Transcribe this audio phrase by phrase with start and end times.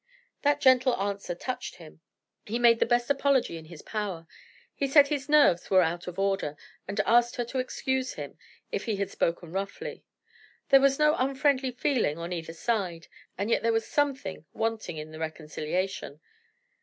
[0.41, 2.01] That gentle answer touched him.
[2.43, 4.25] He made the best apology in his power:
[4.73, 8.35] he said his nerves were out of order, and asked her to excuse him
[8.71, 10.03] if he had spoken roughly.
[10.69, 15.11] There was no unfriendly feeling on either side; and yet there was something wanting in
[15.11, 16.19] the reconciliation.